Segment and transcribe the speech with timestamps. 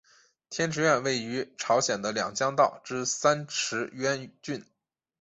[0.49, 4.65] 天池院位于朝鲜的两江道之三池渊郡。